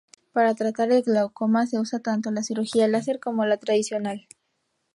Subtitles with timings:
[0.33, 4.27] Para tratar el glaucoma se usa tanto la cirugía láser como la tradicional.